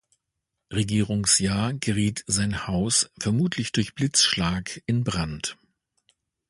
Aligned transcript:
Regierungsjahr 0.73 1.75
geriet 1.75 2.23
sein 2.25 2.65
Haus, 2.65 3.11
vermutlich 3.19 3.71
durch 3.71 3.93
Blitzschlag, 3.93 4.81
in 4.87 5.03
Brand. 5.03 5.59